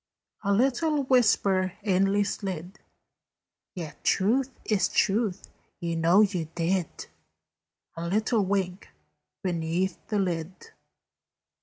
A 0.43 0.51
little 0.51 1.03
whisper 1.03 1.73
inly 1.83 2.23
slid, 2.23 2.79
"Yet 3.75 4.03
truth 4.03 4.49
is 4.65 4.87
truth: 4.87 5.47
you 5.79 5.95
know 5.95 6.21
you 6.21 6.45
did." 6.55 7.05
A 7.95 8.07
little 8.07 8.43
wink 8.43 8.89
beneath 9.43 9.99
the 10.07 10.17
lid. 10.17 10.71